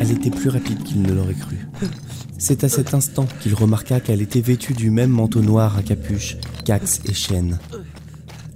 Elle 0.00 0.12
était 0.12 0.30
plus 0.30 0.48
rapide 0.48 0.82
qu'il 0.84 1.02
ne 1.02 1.12
l'aurait 1.12 1.34
cru. 1.34 1.56
C'est 2.38 2.62
à 2.62 2.68
cet 2.68 2.94
instant 2.94 3.26
qu'il 3.40 3.54
remarqua 3.54 4.00
qu'elle 4.00 4.22
était 4.22 4.40
vêtue 4.40 4.74
du 4.74 4.90
même 4.90 5.10
manteau 5.10 5.40
noir 5.40 5.76
à 5.76 5.82
capuche, 5.82 6.36
cax 6.64 7.00
et 7.04 7.14
chaîne. 7.14 7.58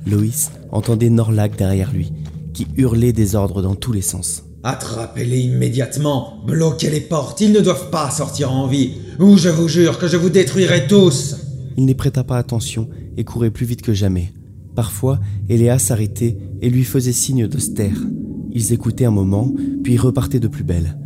Loïs 0.07 0.51
entendait 0.71 1.11
Norlac 1.11 1.57
derrière 1.57 1.93
lui, 1.93 2.13
qui 2.55 2.69
hurlait 2.77 3.13
des 3.13 3.35
ordres 3.35 3.63
dans 3.63 3.75
tous 3.75 3.93
les 3.93 4.03
sens. 4.03 4.45
Attrapez-les 4.63 5.41
immédiatement, 5.41 6.45
bloquez 6.47 6.91
les 6.91 7.01
portes, 7.01 7.41
ils 7.41 7.53
ne 7.53 7.61
doivent 7.61 7.91
pas 7.91 8.11
sortir 8.11 8.53
en 8.53 8.69
vie, 8.69 8.93
ou 9.19 9.37
je 9.37 9.49
vous 9.49 9.67
jure 9.67 9.99
que 9.99 10.07
je 10.07 10.17
vous 10.17 10.31
détruirai 10.31 10.87
tous. 10.87 11.37
Il 11.77 11.87
n'y 11.87 11.95
prêta 11.95 12.23
pas 12.23 12.39
attention 12.39 12.89
et 13.17 13.25
courait 13.25 13.51
plus 13.51 13.67
vite 13.67 13.83
que 13.83 13.95
jamais. 13.95 14.33
Parfois, 14.77 15.19
Eléa 15.49 15.81
s'arrêtait 15.81 16.39
et 16.61 16.71
lui 16.71 16.85
faisait 16.85 17.13
signe 17.13 17.49
de 17.49 17.59
se 17.59 17.71
taire. 17.71 17.99
Ils 18.53 18.73
écoutaient 18.73 19.05
un 19.05 19.11
moment, 19.11 19.53
puis 19.83 19.99
repartaient 19.99 20.41
de 20.41 20.49
plus 20.49 20.65
belle. 20.65 20.97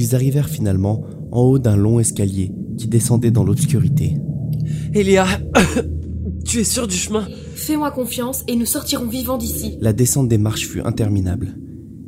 Ils 0.00 0.14
arrivèrent 0.14 0.48
finalement 0.48 1.02
en 1.32 1.40
haut 1.40 1.58
d'un 1.58 1.74
long 1.74 1.98
escalier 1.98 2.52
qui 2.76 2.86
descendait 2.86 3.32
dans 3.32 3.42
l'obscurité. 3.42 4.16
Eléa, 4.94 5.26
tu 6.44 6.60
es 6.60 6.64
sûr 6.64 6.86
du 6.86 6.94
chemin? 6.94 7.26
Fais-moi 7.56 7.90
confiance 7.90 8.44
et 8.46 8.54
nous 8.54 8.64
sortirons 8.64 9.08
vivants 9.08 9.38
d'ici. 9.38 9.76
La 9.80 9.92
descente 9.92 10.28
des 10.28 10.38
marches 10.38 10.68
fut 10.68 10.82
interminable. 10.82 11.58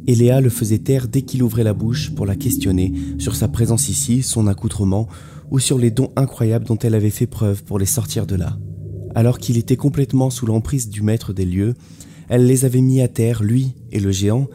Eléa 0.07 0.41
le 0.41 0.51
faisait 0.51 0.79
taire 0.79 1.09
dès 1.09 1.23
qu'il 1.23 1.43
ouvrait 1.43 1.65
la 1.65 1.75
bouche 1.75 2.15
pour 2.15 2.27
la 2.27 2.37
questionner 2.37 2.93
sur 3.19 3.35
sa 3.35 3.49
présence 3.49 3.89
ici, 3.89 4.23
son 4.23 4.47
accoutrement, 4.47 5.09
ou 5.51 5.59
sur 5.59 5.77
les 5.77 5.91
dons 5.91 6.13
incroyables 6.15 6.67
dont 6.67 6.79
elle 6.79 6.95
avait 6.95 7.11
fait 7.11 7.27
preuve 7.27 7.65
pour 7.65 7.81
les 7.81 7.87
sortir 7.87 8.25
de 8.25 8.37
là. 8.37 8.57
Alors 9.17 9.41
qu'il 9.41 9.59
était 9.59 9.75
complètement 9.75 10.31
sous 10.31 10.47
l'emprise 10.47 10.91
du 10.91 11.03
maître 11.03 11.33
des 11.33 11.45
lieux, 11.45 11.75
elle 12.29 12.47
les 12.47 12.65
avait 12.65 12.83
mis 12.83 13.01
à 13.01 13.09
terre, 13.09 13.43
lui 13.43 13.75
et 13.91 13.99
le 13.99 14.13
géant, 14.13 14.47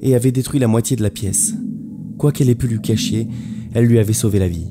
et 0.00 0.14
avait 0.14 0.30
détruit 0.30 0.60
la 0.60 0.68
moitié 0.68 0.94
de 0.94 1.02
la 1.02 1.10
pièce. 1.10 1.54
Quoi 2.18 2.32
qu'elle 2.32 2.50
ait 2.50 2.54
pu 2.54 2.68
lui 2.68 2.80
cacher, 2.80 3.28
elle 3.74 3.86
lui 3.86 3.98
avait 3.98 4.12
sauvé 4.12 4.38
la 4.38 4.48
vie. 4.48 4.68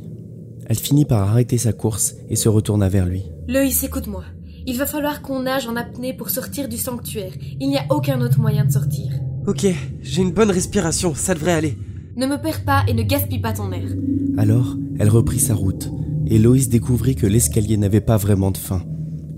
Elle 0.65 0.77
finit 0.77 1.05
par 1.05 1.27
arrêter 1.27 1.57
sa 1.57 1.73
course 1.73 2.15
et 2.29 2.35
se 2.35 2.49
retourna 2.49 2.89
vers 2.89 3.05
lui. 3.05 3.23
Loïs, 3.47 3.83
écoute-moi. 3.83 4.23
Il 4.65 4.77
va 4.77 4.85
falloir 4.85 5.21
qu'on 5.21 5.41
nage 5.41 5.67
en 5.67 5.75
apnée 5.75 6.13
pour 6.13 6.29
sortir 6.29 6.69
du 6.69 6.77
sanctuaire. 6.77 7.33
Il 7.59 7.67
n'y 7.67 7.77
a 7.77 7.85
aucun 7.89 8.21
autre 8.21 8.39
moyen 8.39 8.63
de 8.63 8.71
sortir. 8.71 9.11
Ok, 9.45 9.67
j'ai 10.01 10.21
une 10.21 10.31
bonne 10.31 10.51
respiration, 10.51 11.13
ça 11.15 11.33
devrait 11.33 11.51
aller. 11.51 11.77
Ne 12.15 12.27
me 12.27 12.41
perds 12.41 12.63
pas 12.63 12.83
et 12.87 12.93
ne 12.93 13.03
gaspille 13.03 13.41
pas 13.41 13.51
ton 13.51 13.71
air. 13.73 13.89
Alors, 14.37 14.77
elle 14.99 15.09
reprit 15.09 15.39
sa 15.39 15.53
route, 15.53 15.89
et 16.27 16.39
Loïs 16.39 16.69
découvrit 16.69 17.15
que 17.15 17.27
l'escalier 17.27 17.75
n'avait 17.75 17.99
pas 17.99 18.15
vraiment 18.15 18.51
de 18.51 18.57
fin. 18.57 18.83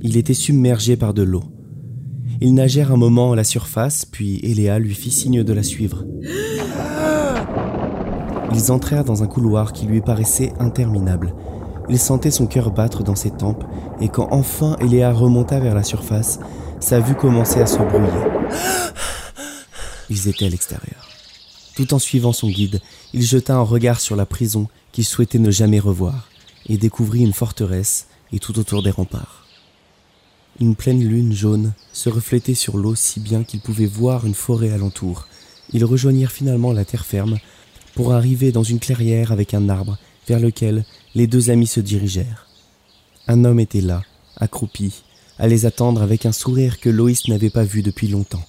Il 0.02 0.18
était 0.18 0.36
submergé 0.36 0.96
par 0.96 1.16
de 1.16 1.24
l'eau. 1.24 1.44
Ils 2.42 2.54
nagèrent 2.54 2.92
un 2.92 2.98
moment 2.98 3.32
à 3.32 3.36
la 3.36 3.44
surface, 3.44 4.06
puis 4.06 4.40
Eléa 4.44 4.78
lui 4.78 4.94
fit 4.94 5.10
signe 5.10 5.44
de 5.44 5.54
la 5.54 5.64
suivre. 5.64 6.06
Ils 8.56 8.72
entrèrent 8.72 9.04
dans 9.04 9.22
un 9.22 9.28
couloir 9.28 9.74
qui 9.74 9.86
lui 9.86 10.00
paraissait 10.00 10.54
interminable. 10.60 11.36
Il 11.90 12.00
sentait 12.00 12.32
son 12.32 12.48
cœur 12.48 12.72
battre 12.72 13.04
dans 13.04 13.14
ses 13.14 13.32
tempes, 13.32 13.66
et 14.00 14.08
quand 14.08 14.30
enfin 14.32 14.78
Eléa 14.80 15.12
remonta 15.12 15.60
vers 15.60 15.76
la 15.76 15.84
surface, 15.84 16.40
sa 16.80 17.02
vue 17.02 17.16
commençait 17.16 17.62
à 17.62 17.68
se 17.68 17.78
brouiller. 17.78 18.08
Ils 20.10 20.30
étaient 20.30 20.46
à 20.46 20.50
l'extérieur. 20.50 21.10
Tout 21.76 21.94
en 21.94 22.00
suivant 22.00 22.32
son 22.32 22.48
guide, 22.48 22.80
il 23.14 23.24
jeta 23.24 23.56
un 23.56 23.62
regard 23.62 24.00
sur 24.00 24.16
la 24.16 24.26
prison 24.26 24.70
qu'il 24.94 25.04
souhaitait 25.04 25.38
ne 25.38 25.52
jamais 25.52 25.80
revoir, 25.80 26.30
et 26.68 26.78
découvrit 26.78 27.24
une 27.24 27.34
forteresse 27.34 28.08
et 28.32 28.40
tout 28.40 28.58
autour 28.58 28.84
des 28.84 28.92
remparts. 28.92 29.46
Une 30.62 30.76
pleine 30.76 31.04
lune 31.04 31.34
jaune 31.34 31.74
se 31.92 32.08
reflétait 32.08 32.54
sur 32.54 32.78
l'eau 32.78 32.96
si 32.96 33.20
bien 33.20 33.44
qu'ils 33.44 33.60
pouvaient 33.60 33.86
voir 33.86 34.26
une 34.26 34.34
forêt 34.34 34.72
alentour. 34.72 35.28
Ils 35.74 35.84
rejoignirent 35.84 36.32
finalement 36.32 36.72
la 36.72 36.86
terre 36.86 37.06
ferme 37.06 37.38
pour 37.96 38.14
arriver 38.14 38.52
dans 38.52 38.64
une 38.64 38.80
clairière 38.80 39.32
avec 39.32 39.54
un 39.54 39.70
arbre 39.70 39.98
vers 40.28 40.40
lequel 40.40 40.86
les 41.16 41.28
deux 41.28 41.50
amis 41.50 41.68
se 41.68 41.80
dirigèrent. 41.80 42.48
Un 43.28 43.46
homme 43.46 43.60
était 43.60 43.82
là, 43.82 44.04
accroupi, 44.38 45.04
à 45.40 45.48
les 45.48 45.66
attendre 45.66 46.02
avec 46.02 46.26
un 46.26 46.32
sourire 46.32 46.80
que 46.80 46.90
Loïs 46.90 47.28
n'avait 47.28 47.50
pas 47.50 47.64
vu 47.64 47.82
depuis 47.82 48.08
longtemps. 48.08 48.44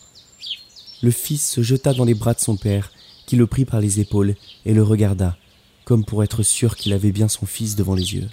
Le 1.03 1.11
fils 1.11 1.49
se 1.49 1.63
jeta 1.63 1.95
dans 1.95 2.05
les 2.05 2.15
bras 2.15 2.35
de 2.35 2.41
son 2.41 2.57
père, 2.57 2.91
qui 3.27 3.37
le 3.37 3.47
prit 3.47 3.65
par 3.65 3.81
les 3.81 4.01
épaules 4.01 4.35
et 4.65 4.75
le 4.75 4.83
regarda, 4.83 5.37
comme 5.85 6.05
pour 6.05 6.23
être 6.25 6.43
sûr 6.43 6.77
qu'il 6.77 6.93
avait 6.93 7.13
bien 7.13 7.29
son 7.29 7.47
fils 7.47 7.77
devant 7.77 7.95
les 7.95 8.15
yeux. 8.15 8.29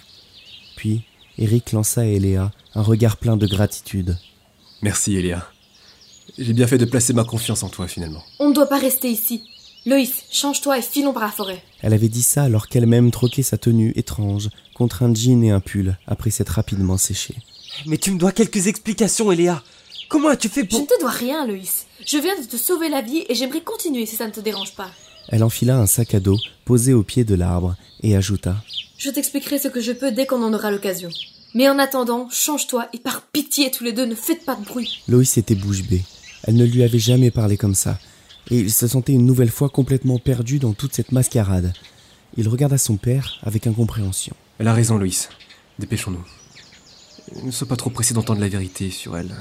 Puis, 0.76 1.02
Eric 1.38 1.72
lança 1.72 2.02
à 2.02 2.04
Eléa 2.04 2.50
un 2.74 2.82
regard 2.82 3.16
plein 3.16 3.36
de 3.36 3.46
gratitude. 3.46 4.18
Merci, 4.82 5.16
Eléa. 5.16 5.48
J'ai 6.38 6.52
bien 6.52 6.66
fait 6.66 6.78
de 6.78 6.84
placer 6.84 7.12
ma 7.12 7.24
confiance 7.24 7.62
en 7.62 7.68
toi, 7.68 7.86
finalement. 7.86 8.22
On 8.40 8.48
ne 8.48 8.54
doit 8.54 8.68
pas 8.68 8.78
rester 8.78 9.08
ici. 9.08 9.42
Loïs, 9.86 10.24
change-toi 10.30 10.78
et 10.78 10.82
filons 10.82 11.12
par 11.12 11.24
la 11.24 11.30
forêt. 11.30 11.62
Elle 11.82 11.92
avait 11.92 12.08
dit 12.08 12.22
ça 12.22 12.44
alors 12.44 12.68
qu'elle-même 12.68 13.10
troquait 13.10 13.42
sa 13.42 13.58
tenue 13.58 13.92
étrange 13.96 14.48
contre 14.74 15.02
un 15.02 15.14
jean 15.14 15.42
et 15.44 15.50
un 15.50 15.60
pull 15.60 15.98
après 16.06 16.30
s'être 16.30 16.50
rapidement 16.50 16.96
séchée. 16.96 17.34
Mais 17.86 17.98
tu 17.98 18.10
me 18.10 18.18
dois 18.18 18.32
quelques 18.32 18.66
explications, 18.66 19.30
Eléa. 19.30 19.62
Comment 20.08 20.28
as-tu 20.28 20.48
fait 20.48 20.62
Je 20.62 20.68
pour... 20.68 20.80
ne 20.80 20.86
te 20.86 21.00
dois 21.00 21.10
rien, 21.10 21.46
Loïs. 21.46 21.86
Je 22.06 22.16
viens 22.16 22.40
de 22.40 22.46
te 22.46 22.56
sauver 22.56 22.88
la 22.88 23.02
vie 23.02 23.24
et 23.28 23.34
j'aimerais 23.34 23.60
continuer 23.60 24.06
si 24.06 24.16
ça 24.16 24.26
ne 24.26 24.32
te 24.32 24.40
dérange 24.40 24.74
pas. 24.74 24.90
Elle 25.28 25.42
enfila 25.44 25.76
un 25.76 25.86
sac 25.86 26.14
à 26.14 26.20
dos 26.20 26.38
posé 26.64 26.94
au 26.94 27.02
pied 27.02 27.24
de 27.24 27.34
l'arbre 27.34 27.76
et 28.02 28.16
ajouta 28.16 28.56
Je 28.96 29.10
t'expliquerai 29.10 29.58
ce 29.58 29.68
que 29.68 29.80
je 29.80 29.92
peux 29.92 30.12
dès 30.12 30.24
qu'on 30.26 30.42
en 30.42 30.54
aura 30.54 30.70
l'occasion. 30.70 31.10
Mais 31.54 31.68
en 31.68 31.78
attendant, 31.78 32.28
change-toi 32.30 32.88
et 32.94 32.98
par 32.98 33.22
pitié 33.22 33.70
tous 33.70 33.84
les 33.84 33.92
deux 33.92 34.06
ne 34.06 34.14
faites 34.14 34.44
pas 34.46 34.56
de 34.56 34.64
bruit. 34.64 35.02
Loïs 35.08 35.36
était 35.36 35.54
bouche 35.54 35.82
bée. 35.82 36.02
Elle 36.44 36.56
ne 36.56 36.64
lui 36.64 36.82
avait 36.82 36.98
jamais 36.98 37.30
parlé 37.30 37.56
comme 37.56 37.74
ça, 37.74 37.98
et 38.50 38.58
il 38.58 38.72
se 38.72 38.86
sentait 38.86 39.12
une 39.12 39.26
nouvelle 39.26 39.50
fois 39.50 39.68
complètement 39.68 40.18
perdu 40.18 40.58
dans 40.58 40.72
toute 40.72 40.94
cette 40.94 41.12
mascarade. 41.12 41.72
Il 42.36 42.48
regarda 42.48 42.78
son 42.78 42.96
père 42.96 43.38
avec 43.42 43.66
incompréhension. 43.66 44.34
Elle 44.58 44.68
a 44.68 44.74
raison, 44.74 44.98
Loïs. 44.98 45.28
Dépêchons-nous. 45.78 46.24
Ne 47.44 47.50
sois 47.50 47.68
pas 47.68 47.76
trop 47.76 47.90
pressé 47.90 48.14
d'entendre 48.14 48.40
la 48.40 48.48
vérité 48.48 48.90
sur 48.90 49.16
elle. 49.16 49.34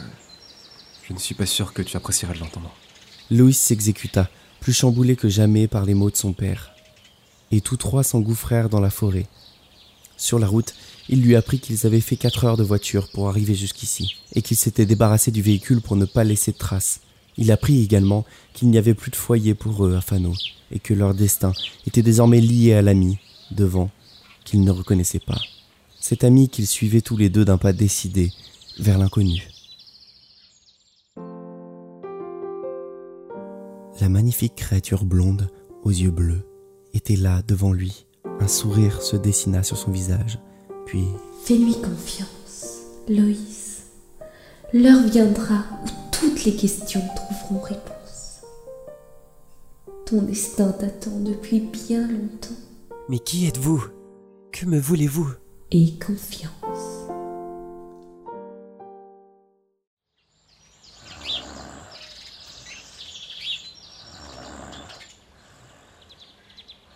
Je 1.08 1.14
ne 1.14 1.20
suis 1.20 1.36
pas 1.36 1.46
sûr 1.46 1.74
que 1.74 1.82
tu 1.82 1.98
apprécieras 1.98 2.34
de 2.34 2.40
l'entendre. 2.40 2.74
Loïs 3.30 3.58
s'exécuta, 3.58 4.30
plus 4.60 4.74
chamboulé 4.74 5.16
que 5.16 5.30
jamais 5.30 5.68
par 5.68 5.86
les 5.86 5.94
mots 5.94 6.10
de 6.10 6.16
son 6.16 6.34
père. 6.34 6.72
Et 7.52 7.62
tous 7.62 7.78
trois 7.78 8.04
s'engouffrèrent 8.04 8.70
dans 8.70 8.80
la 8.80 8.90
forêt. 8.90 9.28
Sur 10.18 10.40
la 10.40 10.48
route, 10.48 10.74
il 11.10 11.22
lui 11.22 11.36
apprit 11.36 11.60
qu'ils 11.60 11.86
avaient 11.86 12.00
fait 12.00 12.16
quatre 12.16 12.46
heures 12.46 12.58
de 12.58 12.64
voiture 12.64 13.10
pour 13.12 13.28
arriver 13.28 13.56
jusqu'ici, 13.56 14.16
et 14.34 14.42
qu'ils 14.42 14.58
s'étaient 14.58 14.86
débarrassés 14.86 15.32
du 15.32 15.42
véhicule 15.42 15.82
pour 15.82 15.96
ne 15.96 16.06
pas 16.06 16.24
laisser 16.24 16.52
de 16.52 16.58
traces. 16.58 17.02
Il 17.38 17.52
apprit 17.52 17.82
également 17.82 18.26
qu'il 18.54 18.70
n'y 18.70 18.78
avait 18.78 18.94
plus 18.94 19.12
de 19.12 19.16
foyer 19.16 19.54
pour 19.54 19.86
eux 19.86 19.96
à 19.96 20.02
Fano, 20.02 20.34
et 20.72 20.80
que 20.80 20.94
leur 20.94 21.14
destin 21.14 21.54
était 21.88 22.02
désormais 22.02 22.42
lié 22.42 22.74
à 22.74 22.82
l'ami, 22.82 23.18
devant, 23.52 23.90
qu'ils 24.46 24.64
ne 24.64 24.72
reconnaissaient 24.72 25.20
pas. 25.20 25.40
Cet 26.00 26.24
ami 26.24 26.50
qu'ils 26.50 26.68
suivaient 26.68 27.02
tous 27.02 27.18
les 27.18 27.30
deux 27.30 27.46
d'un 27.46 27.58
pas 27.58 27.74
décidé 27.74 28.32
vers 28.80 28.98
l'inconnu. 28.98 29.48
La 34.02 34.10
magnifique 34.10 34.56
créature 34.56 35.06
blonde, 35.06 35.50
aux 35.84 35.92
yeux 35.92 36.12
bleus, 36.12 36.46
était 36.94 37.16
là 37.16 37.42
devant 37.48 37.72
lui. 37.72 38.06
Un 38.40 38.48
sourire 38.48 39.02
se 39.02 39.16
dessina 39.16 39.64
sur 39.64 39.78
son 39.78 39.92
visage. 39.92 40.40
Puis, 40.86 41.06
Fais-lui 41.46 41.76
confiance, 41.76 42.82
Loïs. 43.08 43.84
L'heure 44.74 45.04
viendra 45.08 45.66
où 45.86 45.90
toutes 46.12 46.44
les 46.46 46.56
questions 46.56 47.04
réponse. 47.60 48.42
Ton 50.06 50.22
destin 50.22 50.72
t'attend 50.72 51.20
depuis 51.20 51.60
bien 51.60 52.08
longtemps. 52.08 52.56
Mais 53.10 53.20
qui 53.20 53.48
êtes-vous? 53.48 53.84
Que 54.52 54.66
me 54.66 54.80
voulez-vous? 54.80 55.30
Et 55.72 55.94
confiance. 56.00 57.08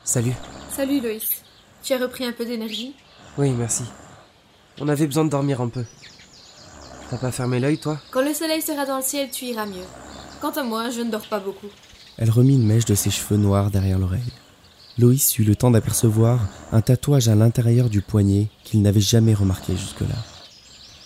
Salut. 0.04 0.34
Salut 0.70 1.02
Loïs. 1.02 1.44
Tu 1.84 1.94
as 1.94 1.98
repris 1.98 2.26
un 2.26 2.32
peu 2.32 2.46
d'énergie? 2.46 2.96
Oui, 3.38 3.52
merci. 3.52 3.84
On 4.80 4.88
avait 4.88 5.06
besoin 5.06 5.26
de 5.26 5.30
dormir 5.30 5.62
un 5.62 5.70
peu. 5.70 5.86
T'as 7.10 7.18
pas 7.18 7.32
fermé 7.32 7.60
l'œil, 7.60 7.80
toi? 7.80 8.00
Quand 8.12 8.24
le 8.24 8.34
soleil 8.34 8.62
sera 8.62 8.86
dans 8.86 8.98
le 8.98 9.04
ciel, 9.04 9.30
tu 9.32 9.46
iras 9.46 9.66
mieux. 9.66 9.86
Quant 10.42 10.52
à 10.52 10.64
moi, 10.64 10.90
je 10.90 11.02
ne 11.02 11.12
dors 11.12 11.28
pas 11.28 11.40
beaucoup. 11.40 11.68
elle 12.18 12.30
remit 12.32 12.56
une 12.56 12.66
mèche 12.66 12.86
de 12.86 12.96
ses 12.96 13.10
cheveux 13.12 13.38
noirs 13.38 13.70
derrière 13.72 14.00
l'oreille. 14.00 14.32
Loïs 14.98 15.38
eut 15.38 15.44
le 15.44 15.56
temps 15.56 15.72
d'apercevoir 15.72 16.48
un 16.72 16.82
tatouage 16.82 17.28
à 17.28 17.36
l'intérieur 17.36 17.90
du 17.90 18.02
poignet 18.02 18.48
qu'il 18.64 18.82
n'avait 18.82 19.02
jamais 19.02 19.34
remarqué 19.36 19.76
jusque-là. 19.76 20.16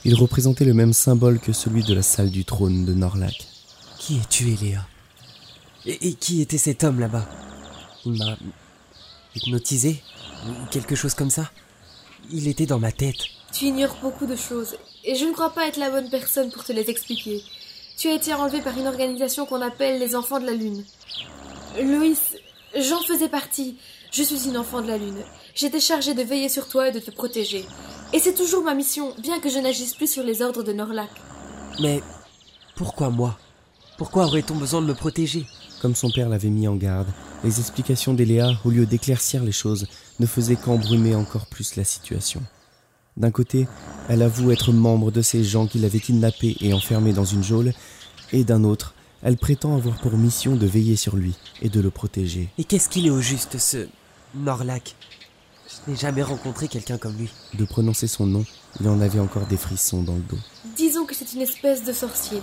Il 0.06 0.16
représentait 0.16 0.66
le 0.66 0.74
même 0.74 0.94
symbole 0.94 1.40
que 1.40 1.52
celui 1.54 1.84
de 1.84 1.94
la 1.94 2.02
salle 2.02 2.32
du 2.32 2.46
trône 2.46 2.86
de 2.86 2.94
Norlac. 2.94 3.48
Qui 4.00 4.18
es-tu, 4.18 4.52
Eléa 4.52 4.86
et, 5.86 6.10
et 6.10 6.14
qui 6.14 6.42
était 6.42 6.58
cet 6.58 6.84
homme 6.84 7.00
là-bas? 7.00 7.28
Il 8.06 8.14
m'a 8.14 8.38
hypnotisé 9.36 10.02
Ou 10.48 10.66
quelque 10.72 10.96
chose 10.96 11.14
comme 11.14 11.30
ça? 11.32 11.50
Il 12.32 12.48
était 12.48 12.66
dans 12.68 12.80
ma 12.80 12.92
tête. 12.92 13.18
Tu 13.52 13.66
ignores 13.66 13.98
beaucoup 14.02 14.26
de 14.28 14.36
choses, 14.36 14.76
et 15.04 15.16
je 15.16 15.26
ne 15.26 15.34
crois 15.34 15.54
pas 15.54 15.68
être 15.68 15.78
la 15.78 15.90
bonne 15.90 16.10
personne 16.10 16.52
pour 16.52 16.64
te 16.64 16.72
les 16.72 16.90
expliquer. 16.90 17.42
Tu 18.02 18.08
as 18.08 18.16
été 18.16 18.34
enlevé 18.34 18.62
par 18.62 18.76
une 18.76 18.88
organisation 18.88 19.46
qu'on 19.46 19.62
appelle 19.62 20.00
les 20.00 20.16
Enfants 20.16 20.40
de 20.40 20.48
la 20.48 20.56
Lune. 20.56 20.84
Loïs, 21.80 22.36
J'en 22.76 23.00
faisais 23.02 23.30
partie. 23.30 23.78
Je 24.12 24.24
suis 24.24 24.48
une 24.48 24.58
enfant 24.58 24.82
de 24.82 24.88
la 24.88 24.98
Lune. 24.98 25.20
J'étais 25.54 25.80
chargée 25.80 26.16
de 26.16 26.24
veiller 26.24 26.50
sur 26.50 26.68
toi 26.68 26.88
et 26.88 26.92
de 26.92 26.98
te 26.98 27.12
protéger. 27.12 27.64
Et 28.12 28.18
c'est 28.18 28.34
toujours 28.34 28.64
ma 28.64 28.74
mission, 28.74 29.14
bien 29.20 29.40
que 29.40 29.50
je 29.50 29.60
n'agisse 29.60 29.94
plus 29.94 30.12
sur 30.12 30.24
les 30.24 30.42
ordres 30.42 30.64
de 30.64 30.74
Norlac. 30.74 31.12
Mais 31.80 32.02
pourquoi 32.76 33.12
moi? 33.12 33.38
Pourquoi 34.00 34.26
aurait-on 34.26 34.56
besoin 34.56 34.82
de 34.82 34.88
me 34.88 34.96
protéger? 34.96 35.46
Comme 35.80 35.94
son 35.94 36.10
père 36.10 36.28
l'avait 36.28 36.50
mis 36.50 36.68
en 36.68 36.78
garde, 36.78 37.10
les 37.44 37.60
explications 37.60 38.16
d'Eléa, 38.16 38.54
au 38.66 38.72
lieu 38.72 38.88
d'éclaircir 38.88 39.44
les 39.44 39.52
choses, 39.52 39.86
ne 40.20 40.26
faisaient 40.26 40.56
qu'embrumer 40.56 41.14
encore 41.14 41.46
plus 41.46 41.76
la 41.76 41.84
situation. 41.84 42.42
D'un 43.18 43.32
côté, 43.32 43.68
elle 44.10 44.22
avoue 44.22 44.52
être 44.52 44.72
membre 44.72 45.12
de 45.12 45.22
ces 45.22 45.44
gens 45.44 45.68
qui 45.68 45.80
l'avaient 45.80 46.00
kidnappé 46.00 46.56
et 46.62 46.74
enfermé 46.74 47.14
dans 47.14 47.26
une 47.26 47.44
geôle, 47.44 47.74
et 48.32 48.44
d'un 48.44 48.64
autre, 48.64 48.94
elle 49.22 49.38
prétend 49.38 49.76
avoir 49.76 50.00
pour 50.00 50.18
mission 50.18 50.56
de 50.56 50.66
veiller 50.66 50.96
sur 50.96 51.16
lui 51.16 51.36
et 51.62 51.70
de 51.70 51.82
le 51.82 51.92
protéger. 51.92 52.50
Et 52.58 52.64
qu'est-ce 52.64 52.90
qu'il 52.90 53.06
est 53.06 53.12
au 53.12 53.22
juste, 53.22 53.58
ce 53.58 53.88
Norlac? 54.34 54.96
Je 55.68 55.92
n'ai 55.92 55.98
jamais 55.98 56.24
rencontré 56.24 56.68
quelqu'un 56.68 56.98
comme 56.98 57.18
lui. 57.18 57.30
De 57.54 57.66
prononcer 57.66 58.08
son 58.08 58.26
nom, 58.26 58.46
il 58.80 58.88
en 58.88 59.00
avait 59.00 59.20
encore 59.20 59.46
des 59.46 59.58
frissons 59.58 60.02
dans 60.02 60.16
le 60.16 60.22
dos. 60.22 60.40
Disons 60.76 61.06
que 61.06 61.16
c'est 61.16 61.34
une 61.34 61.42
espèce 61.42 61.84
de 61.84 61.94
sorcier. 61.94 62.42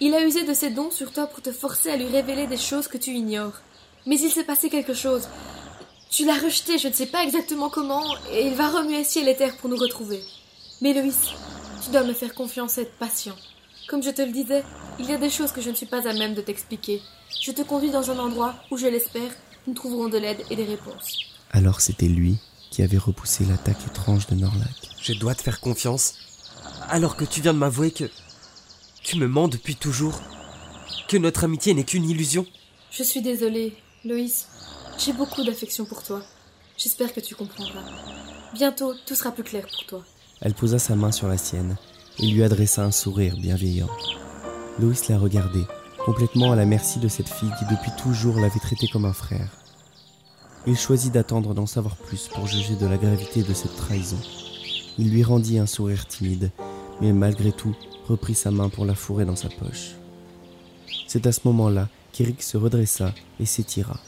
Il 0.00 0.14
a 0.14 0.26
usé 0.26 0.44
de 0.44 0.52
ses 0.52 0.70
dons 0.70 0.90
sur 0.90 1.12
toi 1.12 1.26
pour 1.26 1.40
te 1.40 1.52
forcer 1.52 1.90
à 1.90 1.96
lui 1.96 2.06
révéler 2.06 2.46
des 2.46 2.58
choses 2.58 2.88
que 2.88 2.98
tu 2.98 3.12
ignores. 3.12 3.60
Mais 4.06 4.18
il 4.18 4.30
s'est 4.30 4.44
passé 4.44 4.68
quelque 4.68 4.94
chose. 4.94 5.28
Tu 6.16 6.24
l'as 6.24 6.38
rejeté, 6.38 6.78
je 6.78 6.88
ne 6.88 6.94
sais 6.94 7.04
pas 7.04 7.24
exactement 7.24 7.68
comment, 7.68 8.02
et 8.32 8.46
il 8.46 8.54
va 8.54 8.70
remuer 8.70 9.04
ciel 9.04 9.28
et 9.28 9.36
terre 9.36 9.54
pour 9.58 9.68
nous 9.68 9.76
retrouver. 9.76 10.18
Mais 10.80 10.94
Loïs, 10.94 11.18
tu 11.84 11.90
dois 11.90 12.04
me 12.04 12.14
faire 12.14 12.32
confiance 12.32 12.78
et 12.78 12.82
être 12.82 12.96
patient. 12.96 13.36
Comme 13.86 14.02
je 14.02 14.08
te 14.08 14.22
le 14.22 14.32
disais, 14.32 14.64
il 14.98 15.10
y 15.10 15.12
a 15.12 15.18
des 15.18 15.28
choses 15.28 15.52
que 15.52 15.60
je 15.60 15.68
ne 15.68 15.74
suis 15.74 15.84
pas 15.84 16.08
à 16.08 16.14
même 16.14 16.32
de 16.32 16.40
t'expliquer. 16.40 17.02
Je 17.42 17.52
te 17.52 17.60
conduis 17.60 17.90
dans 17.90 18.10
un 18.10 18.18
endroit 18.18 18.54
où, 18.70 18.78
je 18.78 18.86
l'espère, 18.86 19.30
nous 19.66 19.74
trouverons 19.74 20.08
de 20.08 20.16
l'aide 20.16 20.42
et 20.48 20.56
des 20.56 20.64
réponses. 20.64 21.18
Alors 21.50 21.82
c'était 21.82 22.08
lui 22.08 22.38
qui 22.70 22.80
avait 22.80 22.96
repoussé 22.96 23.44
l'attaque 23.44 23.86
étrange 23.86 24.26
de 24.26 24.36
Norlac. 24.36 24.88
Je 25.02 25.12
dois 25.12 25.34
te 25.34 25.42
faire 25.42 25.60
confiance, 25.60 26.14
alors 26.88 27.16
que 27.16 27.26
tu 27.26 27.42
viens 27.42 27.52
de 27.52 27.58
m'avouer 27.58 27.90
que 27.90 28.10
tu 29.02 29.18
me 29.18 29.28
mens 29.28 29.48
depuis 29.48 29.76
toujours, 29.76 30.18
que 31.08 31.18
notre 31.18 31.44
amitié 31.44 31.74
n'est 31.74 31.84
qu'une 31.84 32.08
illusion. 32.08 32.46
Je 32.90 33.02
suis 33.02 33.20
désolée, 33.20 33.76
Loïs. 34.02 34.46
J'ai 34.98 35.12
beaucoup 35.12 35.44
d'affection 35.44 35.84
pour 35.84 36.02
toi. 36.02 36.22
J'espère 36.78 37.12
que 37.12 37.20
tu 37.20 37.34
comprendras. 37.34 37.84
Bientôt, 38.54 38.94
tout 39.06 39.14
sera 39.14 39.30
plus 39.30 39.44
clair 39.44 39.66
pour 39.66 39.86
toi. 39.86 40.04
Elle 40.40 40.54
posa 40.54 40.78
sa 40.78 40.96
main 40.96 41.12
sur 41.12 41.28
la 41.28 41.36
sienne 41.36 41.76
et 42.18 42.26
lui 42.26 42.42
adressa 42.42 42.82
un 42.82 42.90
sourire 42.90 43.36
bienveillant. 43.36 43.90
Loïs 44.78 45.08
la 45.08 45.18
regardait, 45.18 45.66
complètement 46.04 46.52
à 46.52 46.56
la 46.56 46.64
merci 46.64 46.98
de 46.98 47.08
cette 47.08 47.28
fille 47.28 47.52
qui 47.58 47.66
depuis 47.66 47.90
toujours 48.02 48.36
l'avait 48.36 48.58
traité 48.58 48.88
comme 48.88 49.04
un 49.04 49.12
frère. 49.12 49.50
Il 50.66 50.76
choisit 50.76 51.12
d'attendre 51.12 51.54
d'en 51.54 51.66
savoir 51.66 51.96
plus 51.96 52.28
pour 52.28 52.46
juger 52.46 52.74
de 52.74 52.86
la 52.86 52.96
gravité 52.96 53.42
de 53.42 53.54
cette 53.54 53.76
trahison. 53.76 54.18
Il 54.98 55.10
lui 55.10 55.22
rendit 55.22 55.58
un 55.58 55.66
sourire 55.66 56.06
timide, 56.06 56.50
mais 57.00 57.12
malgré 57.12 57.52
tout 57.52 57.76
reprit 58.08 58.34
sa 58.34 58.50
main 58.50 58.70
pour 58.70 58.86
la 58.86 58.94
fourrer 58.94 59.26
dans 59.26 59.36
sa 59.36 59.48
poche. 59.48 59.92
C'est 61.06 61.26
à 61.26 61.32
ce 61.32 61.40
moment-là 61.44 61.88
qu'Eric 62.12 62.42
se 62.42 62.56
redressa 62.56 63.12
et 63.38 63.46
s'étira. 63.46 64.00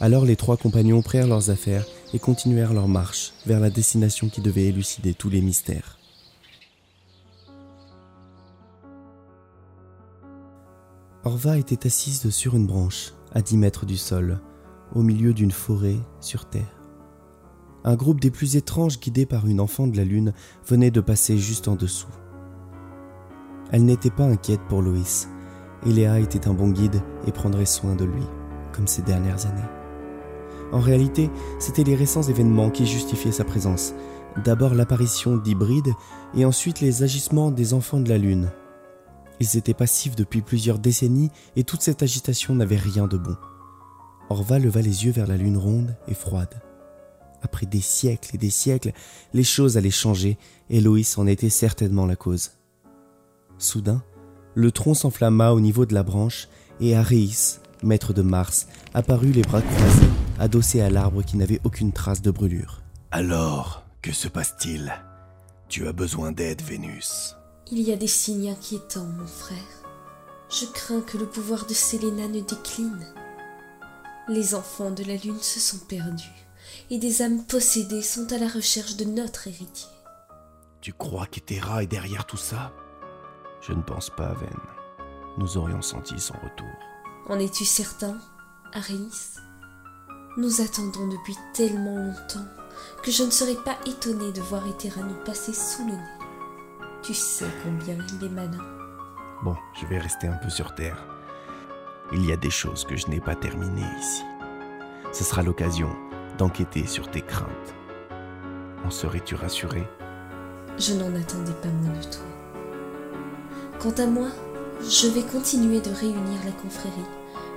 Alors 0.00 0.24
les 0.24 0.36
trois 0.36 0.56
compagnons 0.56 1.02
prirent 1.02 1.28
leurs 1.28 1.50
affaires 1.50 1.86
et 2.12 2.18
continuèrent 2.18 2.74
leur 2.74 2.88
marche 2.88 3.32
vers 3.46 3.60
la 3.60 3.70
destination 3.70 4.28
qui 4.28 4.40
devait 4.40 4.66
élucider 4.66 5.14
tous 5.14 5.30
les 5.30 5.40
mystères. 5.40 5.98
Orva 11.22 11.56
était 11.56 11.86
assise 11.86 12.28
sur 12.30 12.54
une 12.54 12.66
branche, 12.66 13.14
à 13.32 13.40
dix 13.40 13.56
mètres 13.56 13.86
du 13.86 13.96
sol, 13.96 14.40
au 14.94 15.02
milieu 15.02 15.32
d'une 15.32 15.52
forêt 15.52 15.96
sur 16.20 16.44
terre. 16.44 16.82
Un 17.84 17.96
groupe 17.96 18.20
des 18.20 18.30
plus 18.30 18.56
étranges 18.56 19.00
guidé 19.00 19.24
par 19.24 19.46
une 19.46 19.60
enfant 19.60 19.86
de 19.86 19.96
la 19.96 20.04
lune 20.04 20.34
venait 20.66 20.90
de 20.90 21.00
passer 21.00 21.38
juste 21.38 21.68
en 21.68 21.76
dessous. 21.76 22.08
Elle 23.70 23.84
n'était 23.84 24.10
pas 24.10 24.24
inquiète 24.24 24.60
pour 24.68 24.82
Loïs. 24.82 25.28
Eléa 25.86 26.20
était 26.20 26.46
un 26.46 26.54
bon 26.54 26.68
guide 26.68 27.02
et 27.26 27.32
prendrait 27.32 27.66
soin 27.66 27.94
de 27.94 28.04
lui, 28.04 28.22
comme 28.72 28.86
ces 28.86 29.02
dernières 29.02 29.46
années. 29.46 29.83
En 30.74 30.80
réalité, 30.80 31.30
c'étaient 31.60 31.84
les 31.84 31.94
récents 31.94 32.24
événements 32.24 32.68
qui 32.68 32.84
justifiaient 32.84 33.30
sa 33.30 33.44
présence. 33.44 33.94
D'abord 34.44 34.74
l'apparition 34.74 35.36
d'hybrides 35.36 35.94
et 36.34 36.44
ensuite 36.44 36.80
les 36.80 37.04
agissements 37.04 37.52
des 37.52 37.74
enfants 37.74 38.00
de 38.00 38.08
la 38.08 38.18
Lune. 38.18 38.50
Ils 39.38 39.56
étaient 39.56 39.72
passifs 39.72 40.16
depuis 40.16 40.42
plusieurs 40.42 40.80
décennies 40.80 41.30
et 41.54 41.62
toute 41.62 41.82
cette 41.82 42.02
agitation 42.02 42.56
n'avait 42.56 42.76
rien 42.76 43.06
de 43.06 43.16
bon. 43.16 43.36
Orva 44.30 44.58
leva 44.58 44.82
les 44.82 45.04
yeux 45.04 45.12
vers 45.12 45.28
la 45.28 45.36
Lune 45.36 45.58
ronde 45.58 45.96
et 46.08 46.14
froide. 46.14 46.60
Après 47.40 47.66
des 47.66 47.80
siècles 47.80 48.34
et 48.34 48.38
des 48.38 48.50
siècles, 48.50 48.90
les 49.32 49.44
choses 49.44 49.76
allaient 49.76 49.90
changer 49.90 50.38
et 50.70 50.80
Loïs 50.80 51.16
en 51.18 51.28
était 51.28 51.50
certainement 51.50 52.06
la 52.06 52.16
cause. 52.16 52.50
Soudain, 53.58 54.02
le 54.56 54.72
tronc 54.72 54.94
s'enflamma 54.94 55.52
au 55.52 55.60
niveau 55.60 55.86
de 55.86 55.94
la 55.94 56.02
branche 56.02 56.48
et 56.80 56.96
Aréis, 56.96 57.60
maître 57.84 58.12
de 58.12 58.22
Mars, 58.22 58.66
apparut 58.92 59.30
les 59.30 59.42
bras 59.42 59.62
croisés, 59.62 60.10
adossé 60.44 60.82
à 60.82 60.90
l'arbre 60.90 61.22
qui 61.22 61.38
n'avait 61.38 61.60
aucune 61.64 61.92
trace 61.92 62.20
de 62.20 62.30
brûlure. 62.30 62.82
Alors, 63.10 63.82
que 64.02 64.12
se 64.12 64.28
passe-t-il? 64.28 64.92
Tu 65.68 65.88
as 65.88 65.92
besoin 65.92 66.32
d'aide, 66.32 66.60
Vénus. 66.60 67.34
Il 67.72 67.80
y 67.80 67.92
a 67.92 67.96
des 67.96 68.06
signes 68.06 68.50
inquiétants, 68.50 69.06
mon 69.06 69.26
frère. 69.26 69.56
Je 70.50 70.66
crains 70.66 71.00
que 71.00 71.16
le 71.16 71.24
pouvoir 71.24 71.64
de 71.64 71.72
Séléna 71.72 72.28
ne 72.28 72.40
décline. 72.40 73.06
Les 74.28 74.54
enfants 74.54 74.90
de 74.90 75.02
la 75.04 75.16
Lune 75.16 75.40
se 75.40 75.60
sont 75.60 75.78
perdus, 75.86 76.46
et 76.90 76.98
des 76.98 77.22
âmes 77.22 77.44
possédées 77.44 78.02
sont 78.02 78.30
à 78.30 78.36
la 78.36 78.48
recherche 78.48 78.96
de 78.96 79.06
notre 79.06 79.48
héritier. 79.48 79.88
Tu 80.82 80.92
crois 80.92 81.26
qu'Hétéra 81.26 81.82
est 81.82 81.86
derrière 81.86 82.26
tout 82.26 82.36
ça? 82.36 82.70
Je 83.62 83.72
ne 83.72 83.82
pense 83.82 84.10
pas, 84.10 84.34
Ven. 84.34 84.60
Nous 85.38 85.56
aurions 85.56 85.80
senti 85.80 86.20
son 86.20 86.34
retour. 86.34 86.68
En 87.30 87.38
es-tu 87.38 87.64
certain, 87.64 88.18
Aréis 88.74 89.38
Nous 90.36 90.60
attendons 90.60 91.06
depuis 91.06 91.36
tellement 91.52 91.96
longtemps 91.96 92.44
que 93.04 93.12
je 93.12 93.22
ne 93.22 93.30
serais 93.30 93.54
pas 93.54 93.76
étonnée 93.86 94.32
de 94.32 94.40
voir 94.40 94.64
nous 94.66 95.24
passer 95.24 95.52
sous 95.52 95.86
le 95.86 95.92
nez. 95.92 95.98
Tu 97.02 97.14
sais 97.14 97.46
combien 97.62 97.94
il 97.94 98.26
est 98.26 98.30
malin. 98.30 98.58
Bon, 99.44 99.54
je 99.80 99.86
vais 99.86 99.98
rester 99.98 100.26
un 100.26 100.36
peu 100.42 100.50
sur 100.50 100.74
Terre. 100.74 101.06
Il 102.12 102.26
y 102.26 102.32
a 102.32 102.36
des 102.36 102.50
choses 102.50 102.84
que 102.84 102.96
je 102.96 103.06
n'ai 103.06 103.20
pas 103.20 103.36
terminées 103.36 103.86
ici. 104.00 104.24
Ce 105.12 105.22
sera 105.22 105.44
l'occasion 105.44 105.94
d'enquêter 106.36 106.88
sur 106.88 107.08
tes 107.12 107.22
craintes. 107.22 107.74
En 108.84 108.90
serais-tu 108.90 109.36
rassuré? 109.36 109.86
Je 110.78 110.94
n'en 110.94 111.14
attendais 111.14 111.52
pas 111.62 111.68
moins 111.68 111.96
de 111.96 112.04
toi. 112.06 112.26
Quant 113.78 114.02
à 114.02 114.06
moi, 114.06 114.30
je 114.80 115.06
vais 115.06 115.22
continuer 115.22 115.80
de 115.80 115.90
réunir 115.90 116.40
la 116.44 116.52
confrérie 116.60 116.90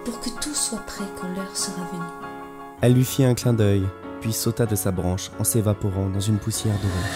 pour 0.06 0.20
que 0.20 0.30
tout 0.42 0.54
soit 0.54 0.86
prêt 0.86 1.08
quand 1.20 1.30
l'heure 1.30 1.58
sera 1.58 1.84
venue. 1.86 2.37
Elle 2.80 2.94
lui 2.94 3.06
fit 3.06 3.24
un 3.24 3.34
clin 3.34 3.54
d'œil, 3.54 3.84
puis 4.22 4.32
sauta 4.32 4.68
de 4.68 4.76
sa 4.76 4.92
branche 4.92 5.32
en 5.40 5.44
s'évaporant 5.44 6.10
dans 6.10 6.20
une 6.20 6.38
poussière 6.38 6.76
dorée. 6.76 7.10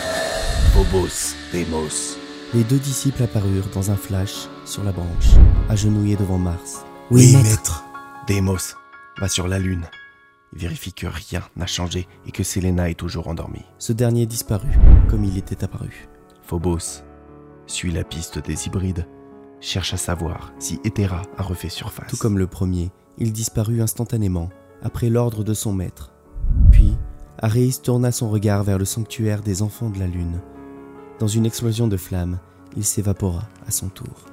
Phobos, 0.73 1.35
Deimos. 1.53 2.17
Les 2.53 2.63
deux 2.63 2.79
disciples 2.79 3.21
apparurent 3.21 3.69
dans 3.73 3.91
un 3.91 3.95
flash 3.95 4.47
sur 4.65 4.83
la 4.83 4.91
branche, 4.91 5.35
agenouillés 5.69 6.15
devant 6.15 6.39
Mars. 6.39 6.83
Oui, 7.11 7.35
maître. 7.43 7.83
Deimos, 8.27 8.75
va 9.19 9.29
sur 9.29 9.47
la 9.47 9.59
Lune. 9.59 9.85
Vérifie 10.53 10.93
que 10.93 11.05
rien 11.07 11.43
n'a 11.55 11.67
changé 11.67 12.07
et 12.25 12.31
que 12.31 12.43
Selena 12.43 12.89
est 12.89 12.99
toujours 12.99 13.27
endormie. 13.27 13.65
Ce 13.77 13.93
dernier 13.93 14.25
disparut, 14.25 14.79
comme 15.09 15.23
il 15.23 15.37
était 15.37 15.63
apparu. 15.63 16.09
Phobos, 16.41 17.03
suis 17.67 17.91
la 17.91 18.03
piste 18.03 18.39
des 18.39 18.65
hybrides. 18.65 19.07
Cherche 19.59 19.93
à 19.93 19.97
savoir 19.97 20.51
si 20.57 20.79
Hétéra 20.83 21.21
a 21.37 21.43
refait 21.43 21.69
surface. 21.69 22.09
Tout 22.09 22.17
comme 22.17 22.39
le 22.39 22.47
premier, 22.47 22.91
il 23.17 23.31
disparut 23.31 23.81
instantanément, 23.81 24.49
après 24.81 25.09
l'ordre 25.09 25.43
de 25.43 25.53
son 25.53 25.73
maître. 25.73 26.11
Puis, 26.71 26.95
Aréis 27.37 27.79
tourna 27.81 28.11
son 28.11 28.29
regard 28.29 28.63
vers 28.63 28.77
le 28.77 28.85
sanctuaire 28.85 29.41
des 29.41 29.61
enfants 29.61 29.89
de 29.89 29.99
la 29.99 30.07
Lune. 30.07 30.39
Dans 31.19 31.27
une 31.27 31.45
explosion 31.45 31.87
de 31.87 31.97
flammes, 31.97 32.39
il 32.75 32.83
s'évapora 32.83 33.43
à 33.67 33.71
son 33.71 33.89
tour. 33.89 34.30